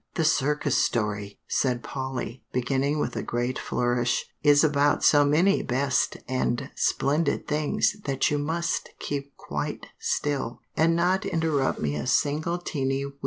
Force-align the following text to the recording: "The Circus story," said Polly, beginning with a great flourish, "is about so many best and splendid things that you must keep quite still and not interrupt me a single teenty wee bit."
"The 0.15 0.25
Circus 0.25 0.77
story," 0.83 1.37
said 1.47 1.83
Polly, 1.83 2.43
beginning 2.51 2.97
with 2.97 3.15
a 3.15 3.21
great 3.21 3.59
flourish, 3.59 4.25
"is 4.41 4.63
about 4.63 5.03
so 5.03 5.23
many 5.23 5.61
best 5.61 6.17
and 6.27 6.71
splendid 6.75 7.47
things 7.47 7.95
that 8.05 8.31
you 8.31 8.39
must 8.39 8.89
keep 8.97 9.37
quite 9.37 9.85
still 9.99 10.59
and 10.75 10.95
not 10.95 11.23
interrupt 11.23 11.79
me 11.79 11.95
a 11.95 12.07
single 12.07 12.57
teenty 12.57 13.05
wee 13.05 13.09
bit." 13.11 13.19